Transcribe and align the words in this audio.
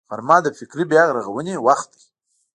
غرمه 0.09 0.37
د 0.45 0.47
فکري 0.57 0.85
بیا 0.91 1.03
رغونې 1.17 1.55
وخت 1.67 1.89
دی 1.97 2.05